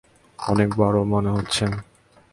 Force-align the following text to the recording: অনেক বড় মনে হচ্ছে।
অনেক 0.39 0.69
বড় 0.77 0.97
মনে 1.03 1.29
হচ্ছে। 1.29 1.65